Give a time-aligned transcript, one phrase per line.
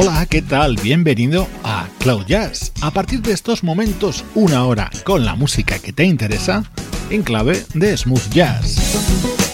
[0.00, 0.76] Hola, ¿qué tal?
[0.76, 2.70] Bienvenido a Cloud Jazz.
[2.82, 6.62] A partir de estos momentos, una hora con la música que te interesa
[7.10, 9.47] en clave de smooth jazz.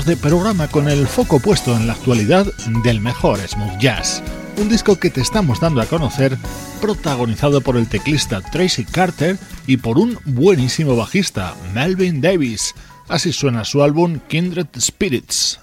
[0.00, 2.46] De programa con el foco puesto en la actualidad
[2.82, 4.22] del mejor smooth jazz,
[4.56, 6.38] un disco que te estamos dando a conocer
[6.80, 12.74] protagonizado por el teclista Tracy Carter y por un buenísimo bajista, Melvin Davis.
[13.08, 15.60] Así suena su álbum Kindred Spirits.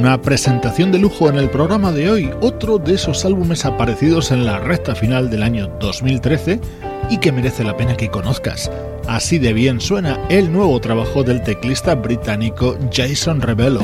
[0.00, 4.46] Una presentación de lujo en el programa de hoy, otro de esos álbumes aparecidos en
[4.46, 6.58] la recta final del año 2013
[7.10, 8.70] y que merece la pena que conozcas.
[9.06, 13.82] Así de bien suena el nuevo trabajo del teclista británico Jason Rebello.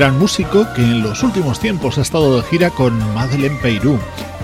[0.00, 3.98] Gran músico que en los últimos tiempos ha estado de gira con Madeleine Peyrou,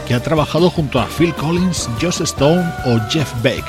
[0.06, 3.64] que ha trabajado junto a Phil Collins, Joss Stone o Jeff Beck.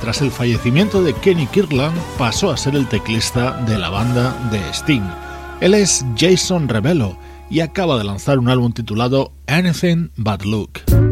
[0.00, 4.60] Tras el fallecimiento de Kenny Kirkland, pasó a ser el teclista de la banda de
[4.72, 5.02] Sting.
[5.60, 7.16] Él es Jason Rebello
[7.50, 11.03] y acaba de lanzar un álbum titulado Anything But Look.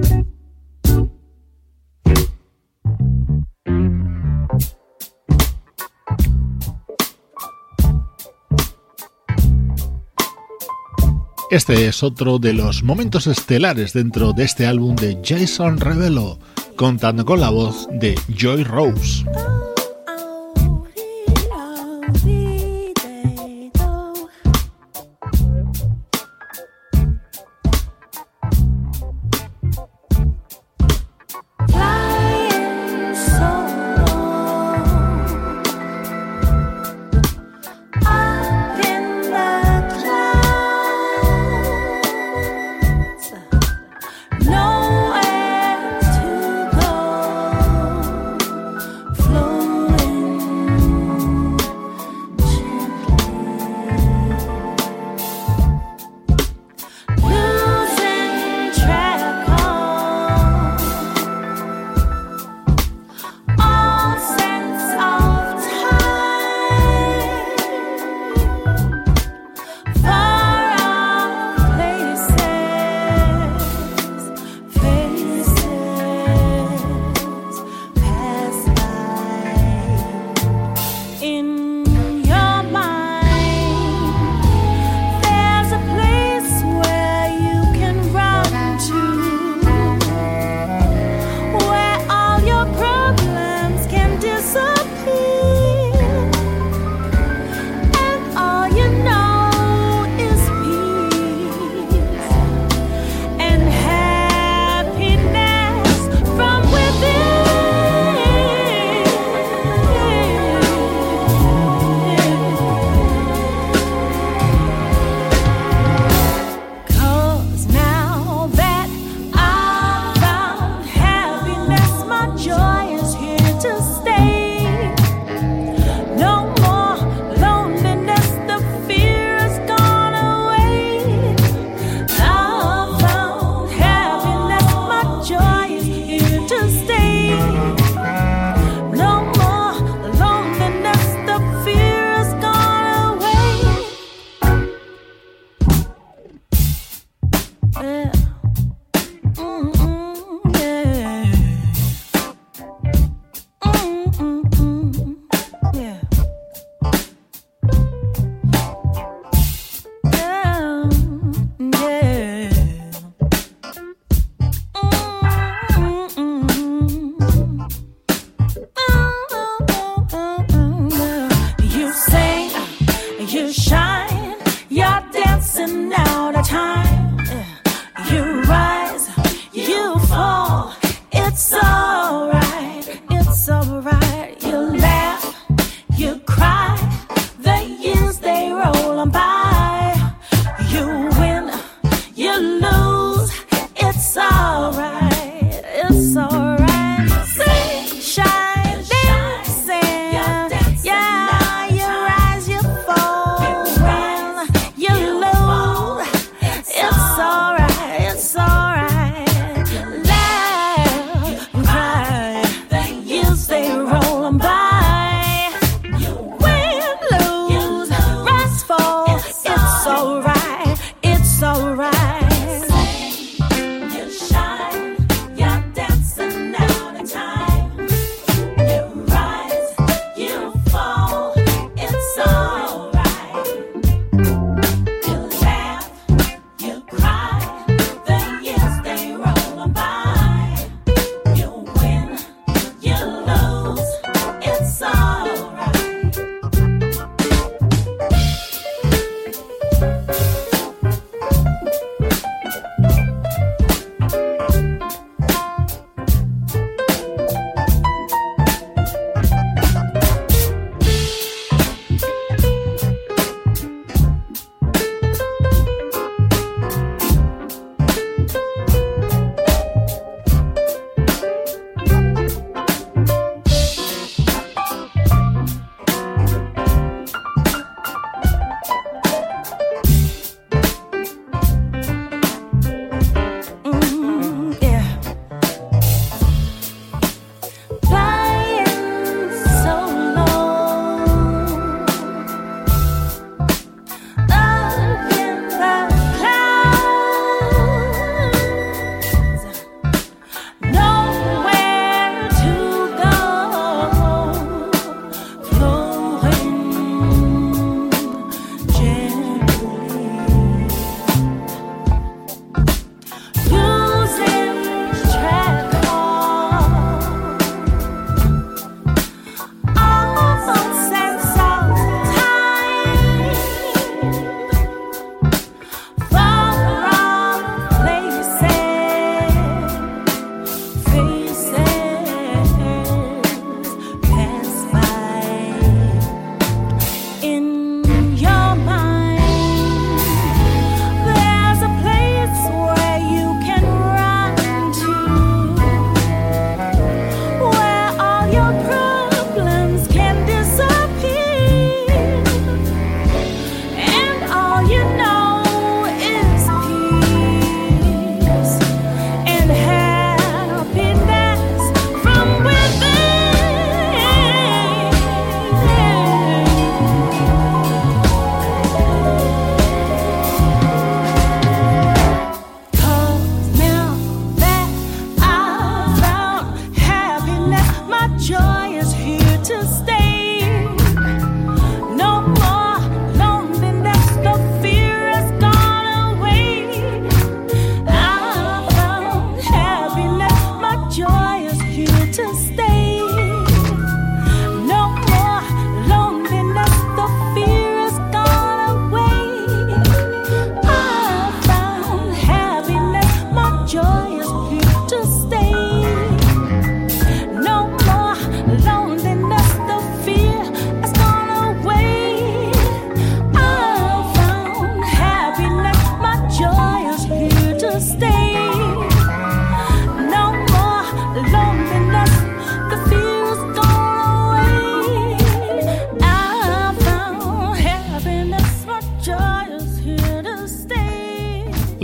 [11.53, 16.39] Este es otro de los momentos estelares dentro de este álbum de Jason Rebello,
[16.77, 19.23] contando con la voz de Joy Rose.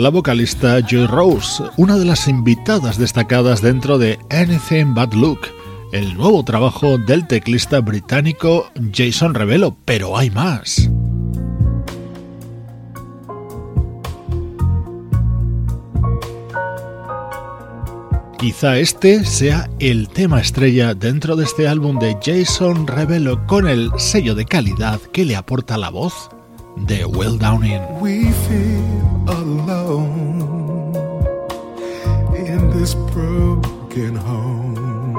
[0.08, 5.40] La vocalista Joy Rose, una de las invitadas destacadas dentro de Anything But Look,
[5.92, 10.90] el nuevo trabajo del teclista británico Jason Revelo, pero hay más.
[18.38, 23.90] Quizá este sea el tema estrella dentro de este álbum de Jason Revelo con el
[23.98, 26.30] sello de calidad que le aporta la voz
[26.86, 28.00] de Well Down In.
[28.00, 30.94] We feel alone
[32.36, 35.17] in this broken home.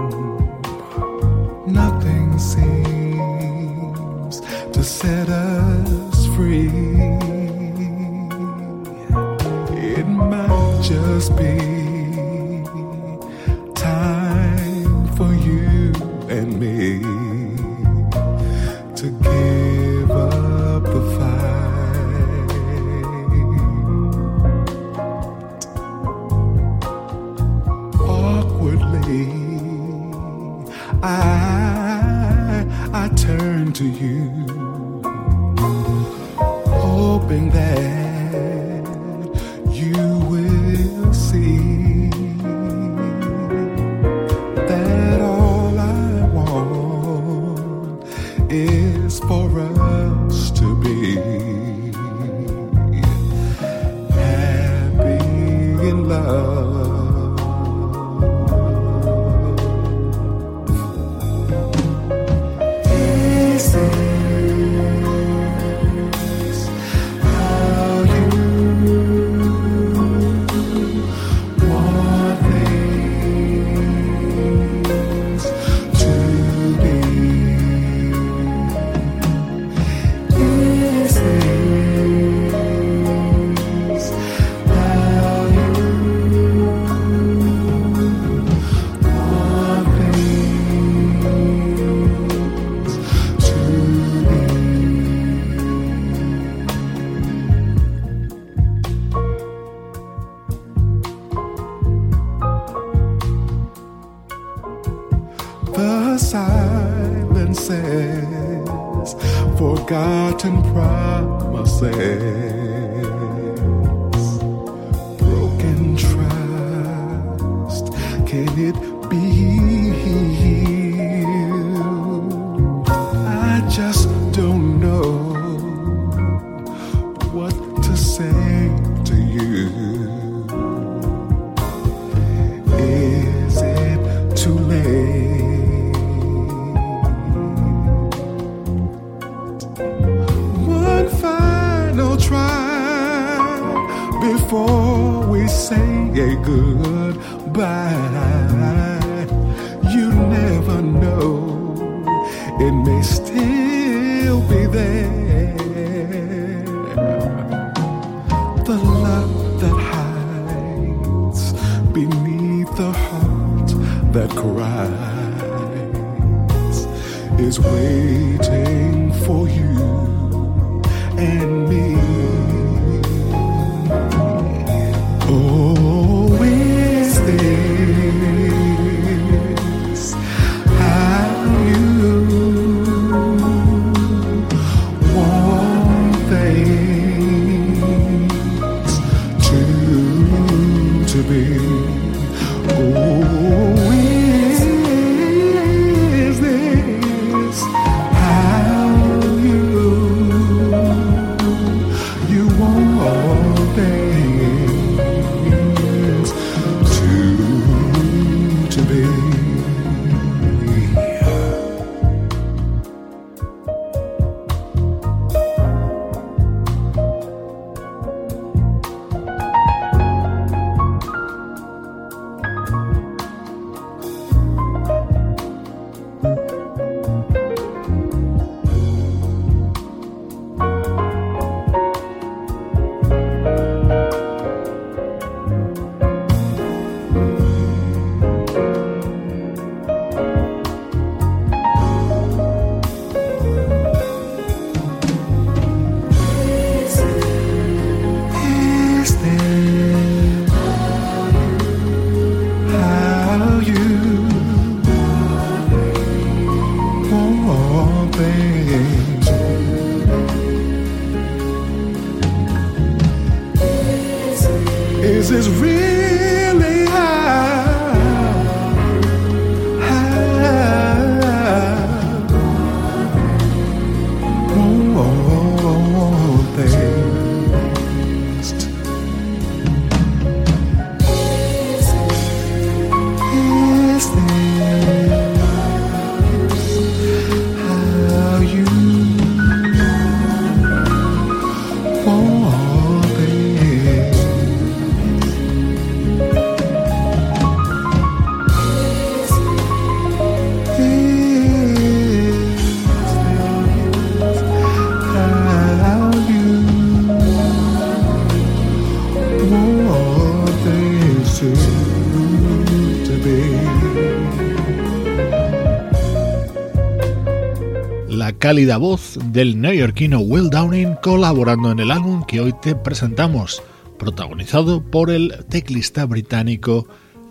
[318.49, 323.61] Cálida voz del neoyorquino Will Downing colaborando en el álbum que hoy te presentamos,
[323.99, 326.87] protagonizado por el teclista británico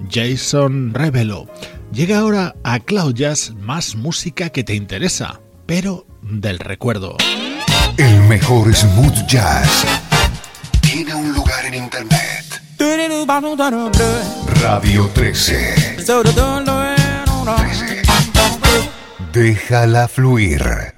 [0.08, 1.48] Jason Revelo.
[1.92, 7.16] Llega ahora a Cloud Jazz más música que te interesa, pero del recuerdo.
[7.96, 9.84] El mejor smooth jazz
[10.82, 12.62] tiene un lugar en internet.
[14.62, 15.96] Radio 13.
[15.96, 16.12] 13.
[19.32, 20.97] Déjala fluir.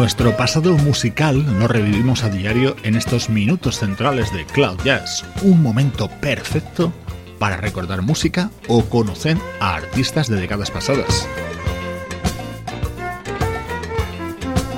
[0.00, 5.62] Nuestro pasado musical lo revivimos a diario en estos minutos centrales de Cloud Jazz, un
[5.62, 6.90] momento perfecto
[7.38, 11.28] para recordar música o conocer a artistas de décadas pasadas.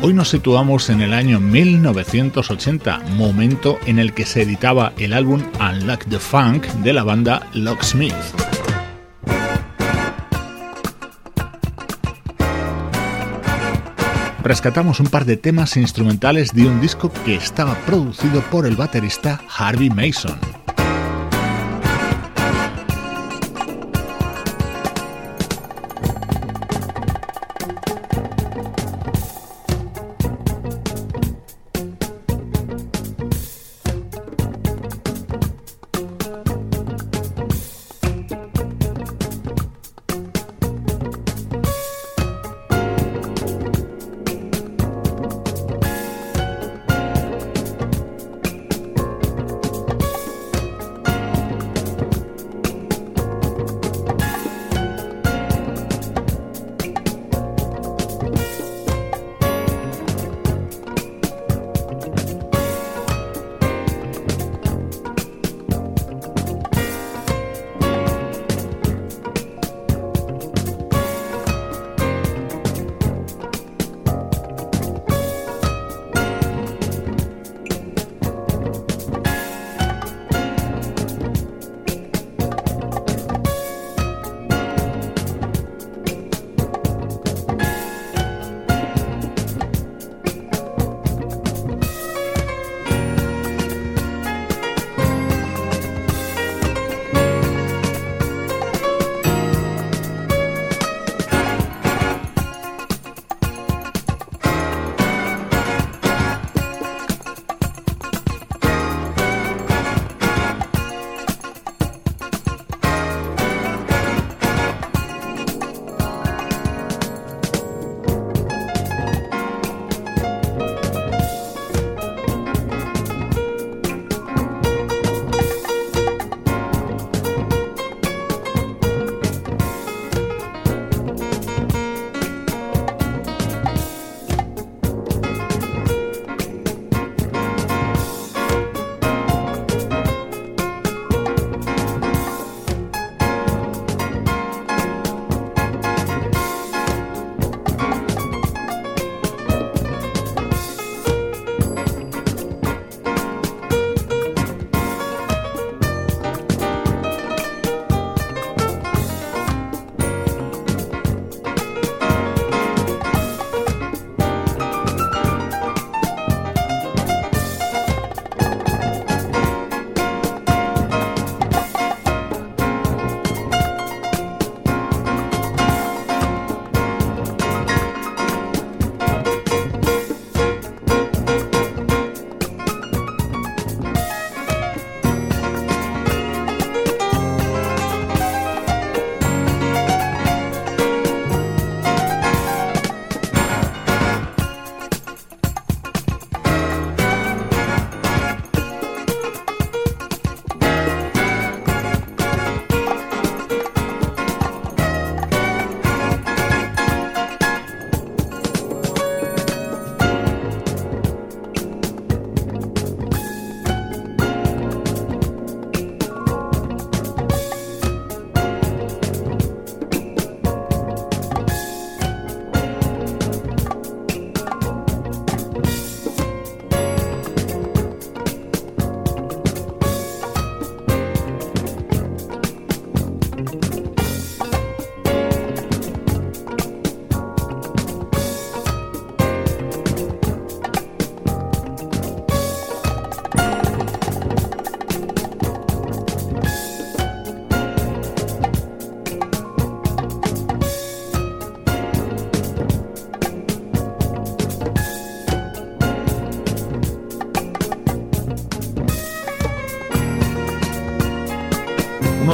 [0.03, 5.41] Hoy nos situamos en el año 1980, momento en el que se editaba el álbum
[5.61, 8.52] Unlock the Funk de la banda Locksmith.
[14.43, 19.41] Rescatamos un par de temas instrumentales de un disco que estaba producido por el baterista
[19.57, 20.62] Harvey Mason.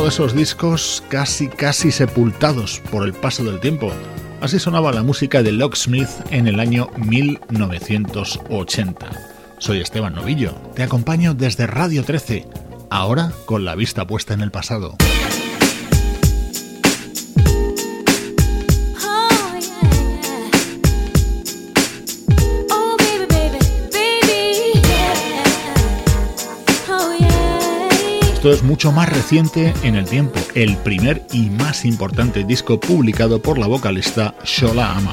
[0.08, 3.92] Esos discos casi casi sepultados por el paso del tiempo.
[4.40, 9.06] Así sonaba la música de Locksmith en el año 1980.
[9.58, 12.46] Soy Esteban Novillo, te acompaño desde Radio 13,
[12.88, 14.96] ahora con la vista puesta en el pasado.
[28.50, 33.58] Es mucho más reciente en el tiempo, el primer y más importante disco publicado por
[33.58, 35.12] la vocalista Shola Ama.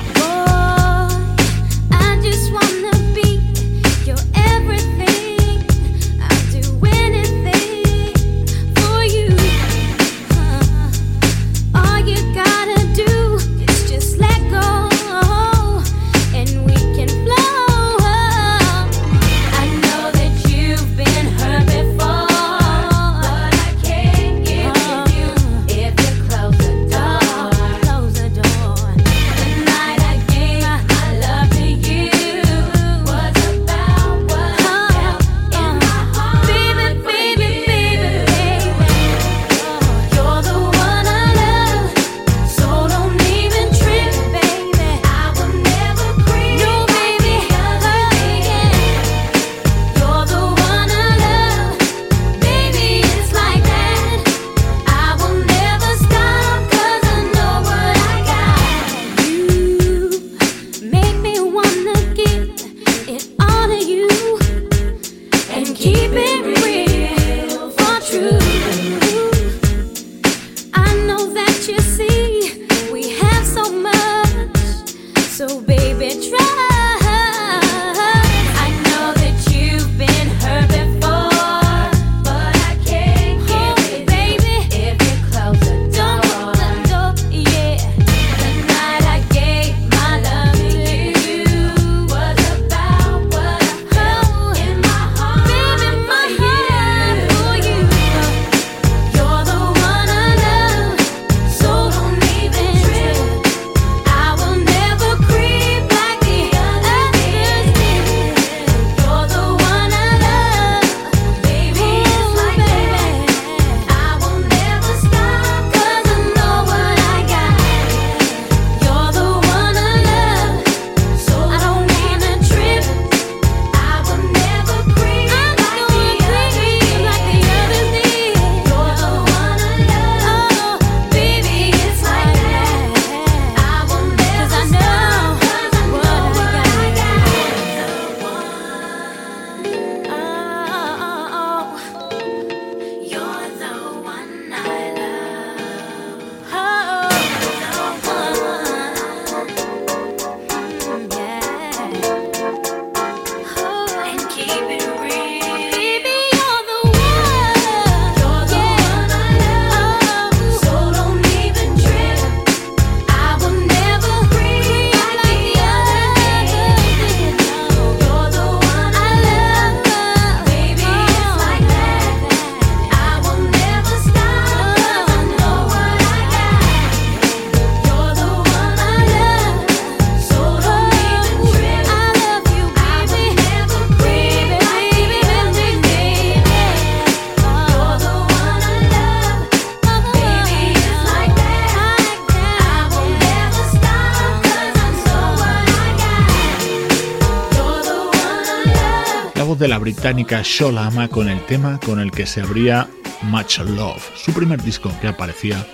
[200.05, 202.87] Británica Shola Ama con el tema con el que se abría
[203.23, 205.65] Much Love, su primer disco que aparecía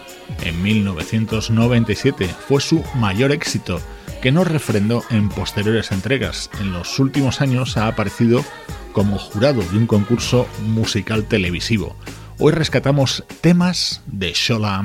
[0.42, 2.30] en 1997.
[2.48, 3.82] Fue su mayor éxito,
[4.22, 6.50] que no refrendó en posteriores entregas.
[6.62, 8.42] En los últimos años ha aparecido
[8.94, 11.98] como jurado de un concurso musical televisivo.
[12.40, 14.78] Hoy rescatamos temas de Shola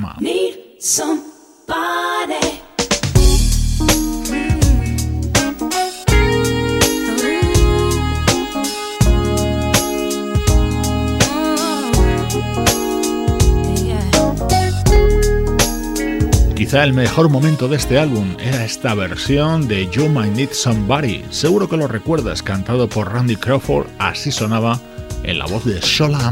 [16.83, 21.25] El mejor momento de este álbum era esta versión de You Might Need Somebody.
[21.31, 24.79] Seguro que lo recuerdas, cantado por Randy Crawford, así sonaba
[25.23, 26.29] en la voz de Sola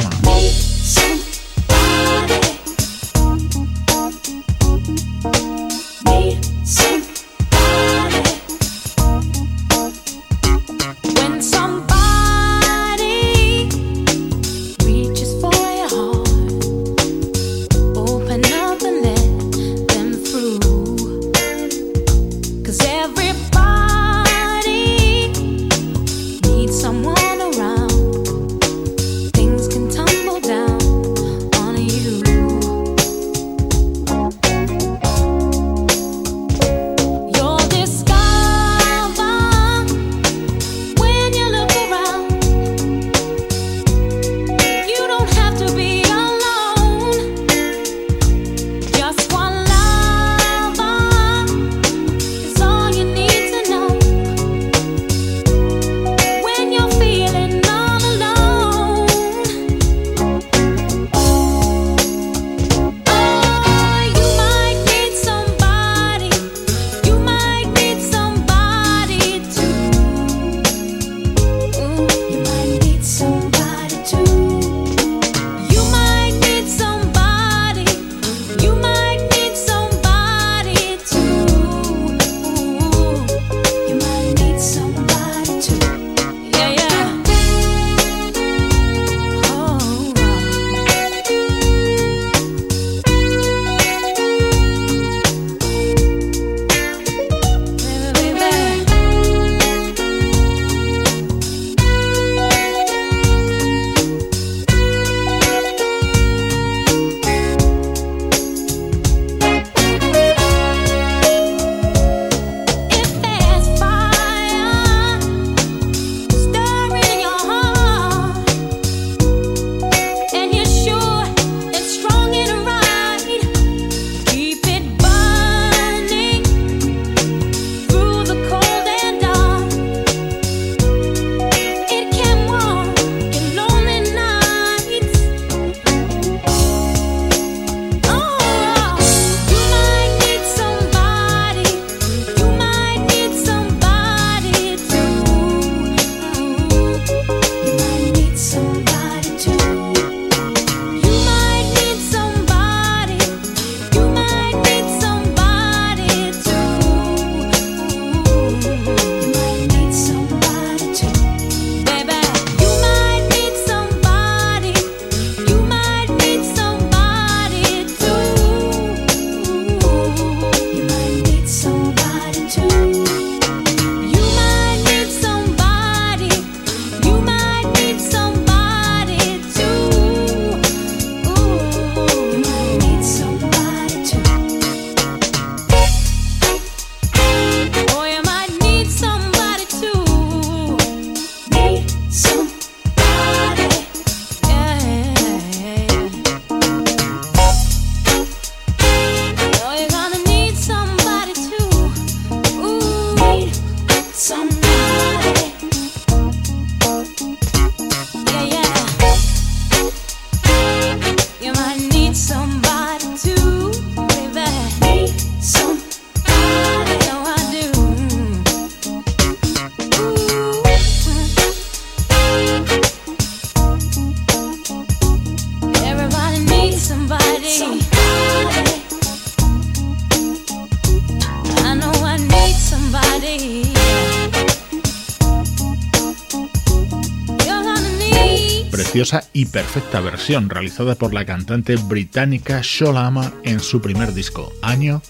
[239.33, 245.01] Y perfecta versión realizada por la cantante británica Sholama en su primer disco, año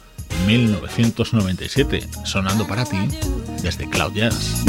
[0.47, 2.97] 1997, sonando para ti
[3.61, 4.63] desde Cloud Jazz.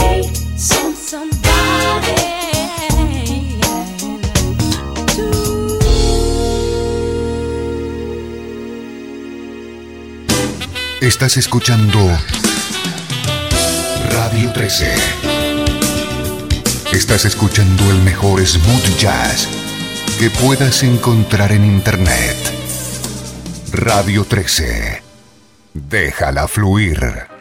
[11.01, 11.99] Estás escuchando
[14.11, 15.36] Radio 13.
[16.97, 19.47] Estás escuchando el mejor smooth jazz
[20.19, 22.39] que puedas encontrar en Internet.
[23.71, 25.03] Radio 13.
[25.75, 27.36] Déjala fluir.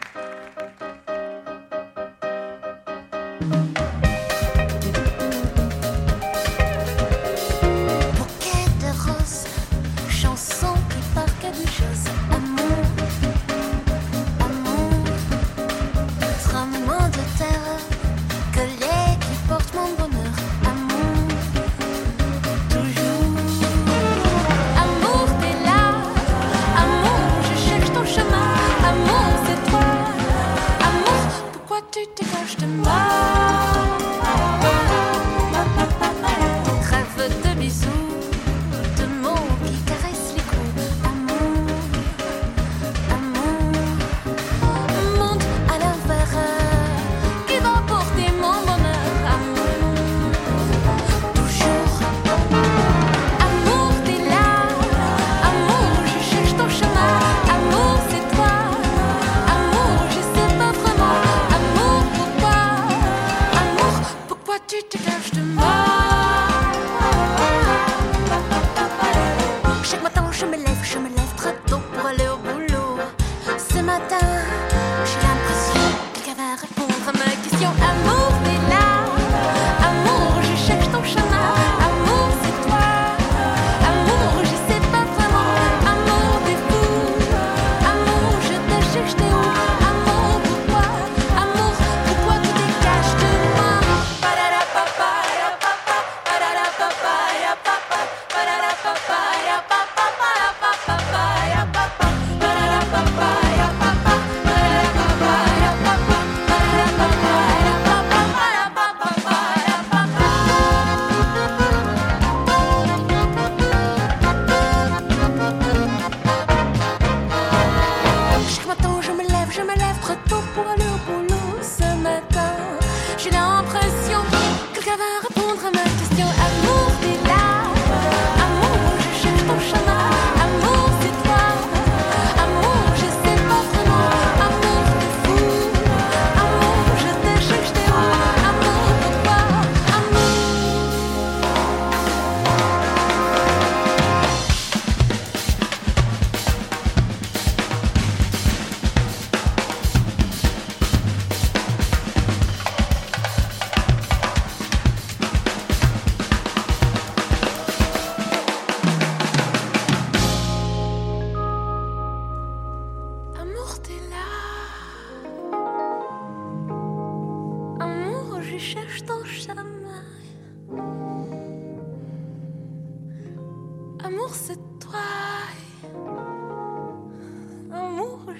[64.67, 65.94] du, du.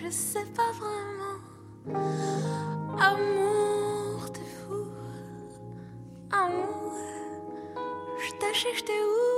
[0.06, 1.39] je sais pas vraiment.
[2.99, 4.86] Amour, t'es fou.
[6.32, 6.93] Amour,
[8.20, 9.35] je t'achète, j'étais où?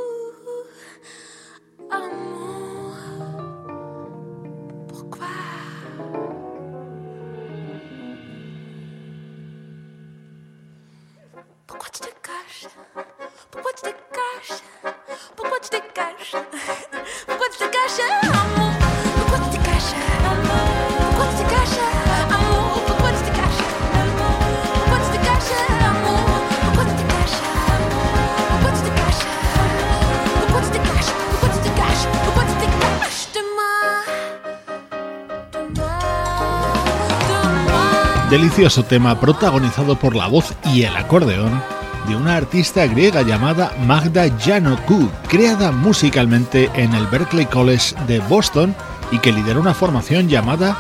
[38.38, 41.59] Delicioso tema protagonizado por la voz y el acordeón
[42.07, 48.75] de una artista griega llamada Magda Janoku, creada musicalmente en el Berklee College de Boston
[49.11, 50.77] y que lideró una formación llamada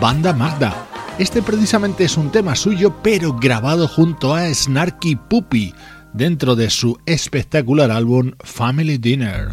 [0.00, 0.86] Banda Magda.
[1.18, 5.74] Este precisamente es un tema suyo, pero grabado junto a Snarky Puppy
[6.12, 9.48] dentro de su espectacular álbum Family Dinner.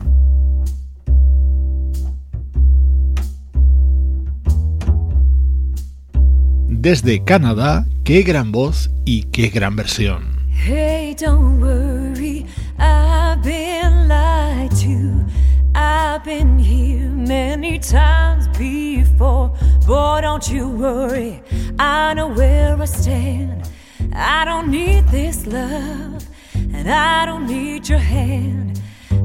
[6.87, 10.39] Desde Canadá, qué gran voz y qué gran versión.
[10.53, 12.45] Hey, don't worry,
[12.79, 15.25] I've been lied to.
[15.75, 19.51] I've been here many times before.
[19.85, 21.41] Boy, don't you worry,
[21.77, 23.69] I know where I stand.
[24.13, 26.23] I don't need this love,
[26.73, 28.79] and I don't need your hand.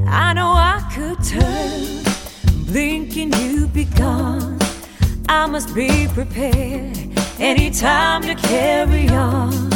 [0.05, 2.03] I know I could turn,
[2.75, 4.59] you'd be gone.
[5.29, 7.02] I must be prepared
[7.43, 9.72] any time to carry on.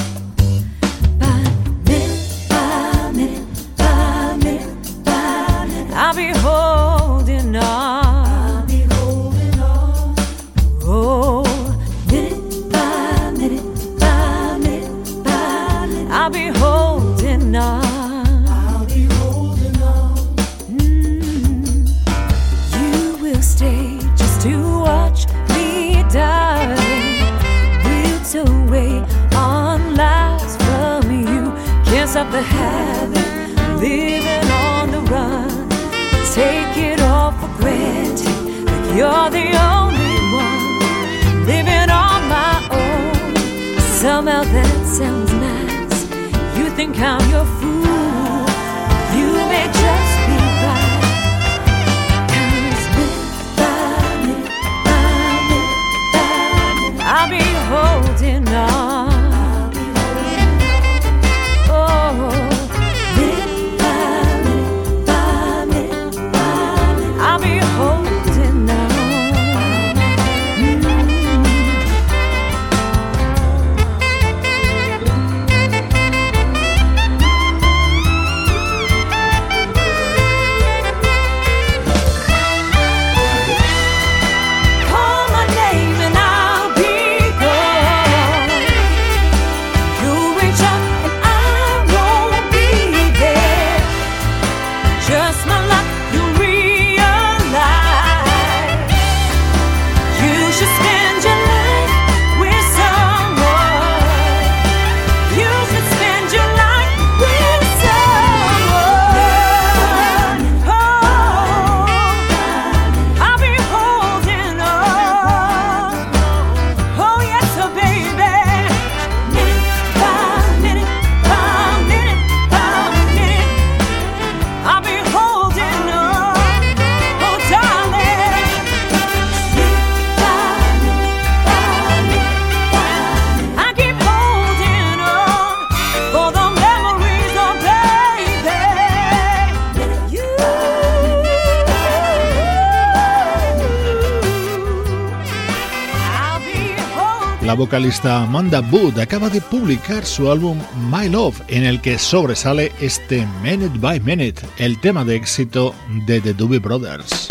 [147.57, 150.59] Vocalista Amanda Wood acaba de publicar su álbum
[150.91, 155.73] My Love, en el que sobresale este Minute by Minute, el tema de éxito
[156.05, 157.27] de The Doobie Brothers.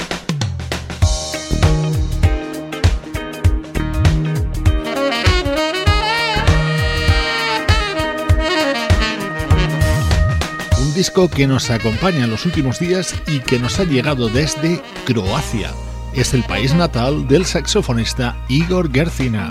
[10.81, 14.83] Un disco que nos acompaña en los últimos días y que nos ha llegado desde
[15.05, 15.71] Croacia.
[16.15, 19.49] Es el país natal del saxofonista Igor Gercina.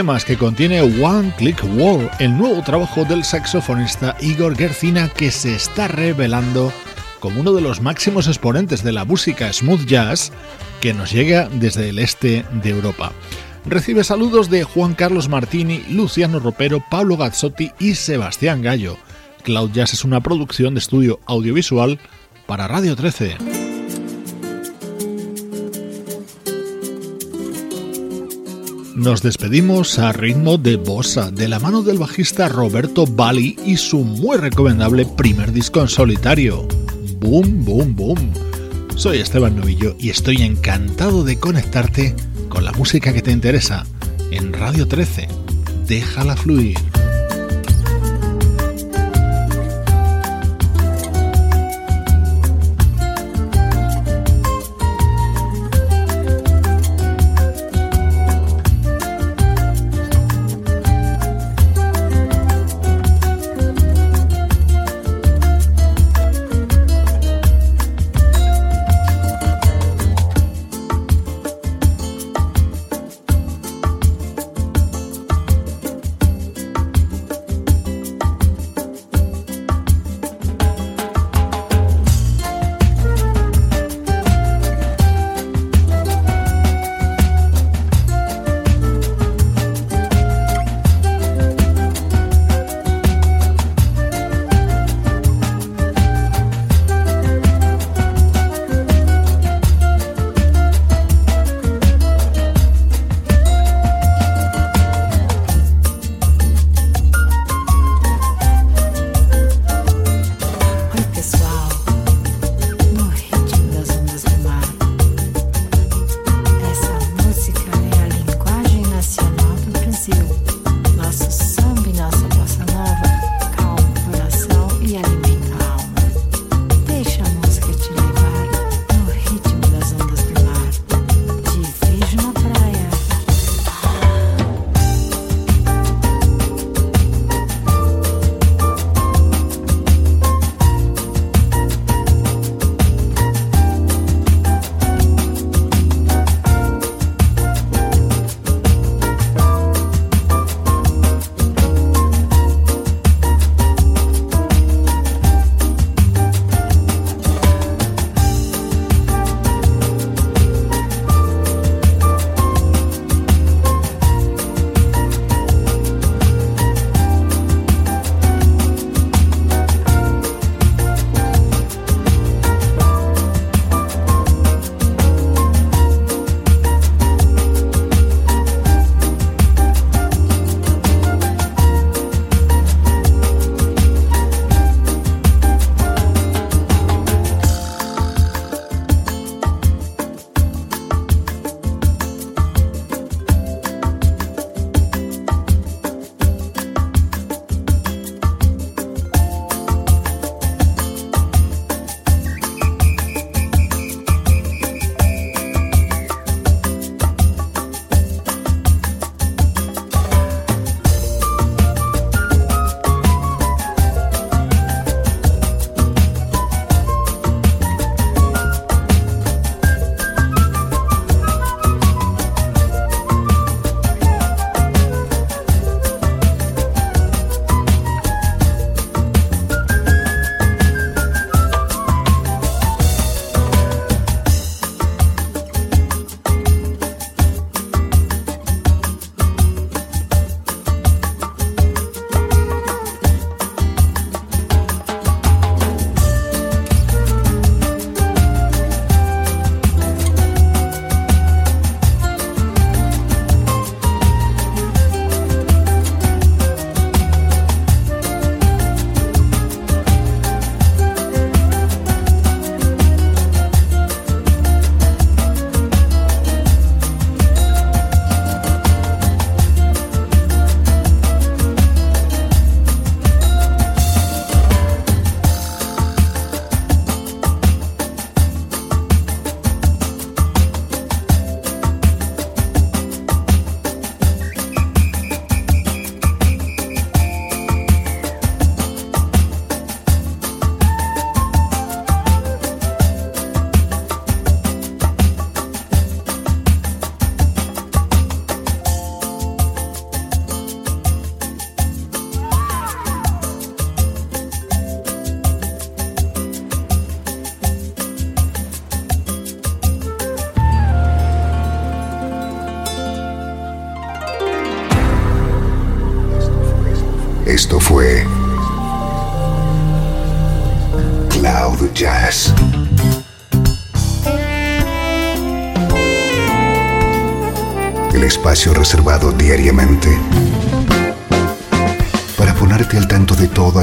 [0.00, 5.54] Temas que contiene One Click Wall, el nuevo trabajo del saxofonista Igor Gercina que se
[5.54, 6.72] está revelando
[7.18, 10.32] como uno de los máximos exponentes de la música smooth jazz
[10.80, 13.12] que nos llega desde el este de Europa.
[13.66, 18.96] Recibe saludos de Juan Carlos Martini, Luciano Ropero, Pablo Gazzotti y Sebastián Gallo.
[19.42, 22.00] Cloud Jazz es una producción de estudio audiovisual
[22.46, 23.36] para Radio 13.
[29.00, 34.00] Nos despedimos a ritmo de bossa, de la mano del bajista Roberto Bali y su
[34.00, 36.68] muy recomendable primer disco en solitario.
[37.18, 38.30] Boom, boom, boom.
[38.96, 42.14] Soy Esteban Novillo y estoy encantado de conectarte
[42.50, 43.86] con la música que te interesa
[44.32, 45.28] en Radio 13.
[45.86, 46.76] Déjala fluir.